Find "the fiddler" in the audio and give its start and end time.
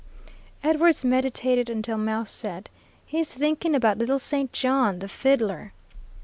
4.97-5.73